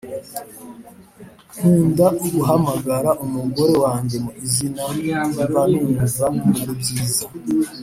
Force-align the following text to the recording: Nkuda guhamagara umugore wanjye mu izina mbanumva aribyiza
Nkuda 1.55 2.07
guhamagara 2.33 3.09
umugore 3.25 3.73
wanjye 3.83 4.17
mu 4.25 4.31
izina 4.45 4.83
mbanumva 5.43 6.05
aribyiza 6.53 7.25